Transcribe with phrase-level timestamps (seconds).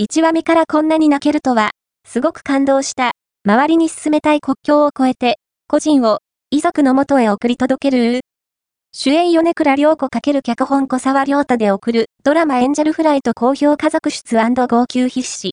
[0.00, 1.72] 1話目からこんなに泣けるとは、
[2.06, 3.10] すごく感動した。
[3.44, 6.20] 周りに進めたい国境を越えて、個人を
[6.52, 8.20] 遺族の元へ送り届ける
[8.92, 15.46] 主演米倉涼子×脚本小沢良太で送るドラマエンジェルフライト好評家族出号泣必至。